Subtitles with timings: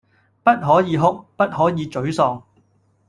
[0.41, 2.41] 不可以哭，不可以沮喪